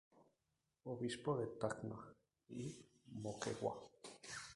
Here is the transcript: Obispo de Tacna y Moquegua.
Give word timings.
Obispo 0.85 1.37
de 1.37 1.45
Tacna 1.45 1.95
y 2.49 2.83
Moquegua. 3.11 3.77